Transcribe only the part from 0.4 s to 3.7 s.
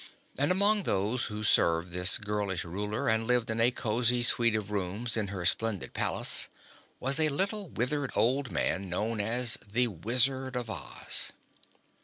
among those who served this girlish Ruler and lived in a